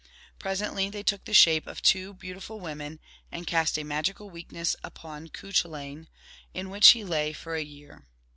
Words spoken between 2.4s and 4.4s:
women, and cast a magical